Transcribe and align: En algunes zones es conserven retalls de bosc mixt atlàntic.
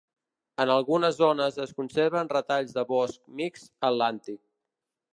En 0.63 0.71
algunes 0.75 1.19
zones 1.19 1.59
es 1.67 1.75
conserven 1.81 2.33
retalls 2.33 2.75
de 2.81 2.87
bosc 2.95 3.23
mixt 3.43 3.73
atlàntic. 3.93 4.43